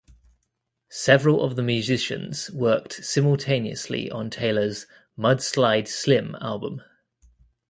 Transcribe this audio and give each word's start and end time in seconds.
Several 0.89 1.43
of 1.43 1.55
the 1.55 1.61
musicians 1.61 2.49
worked 2.49 3.05
simultaneously 3.05 4.09
on 4.09 4.31
Taylor's 4.31 4.87
"Mud 5.15 5.43
Slide 5.43 5.87
Slim" 5.87 6.35
album. 6.41 6.81